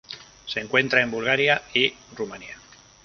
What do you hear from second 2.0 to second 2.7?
Rumania.